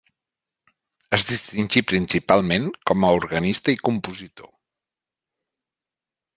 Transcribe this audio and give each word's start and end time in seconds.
Es 1.17 1.25
distingí 1.31 1.83
principalment 1.91 2.67
com 2.93 3.05
a 3.05 3.13
organista 3.21 3.77
i 3.77 3.81
compositor. 3.91 4.53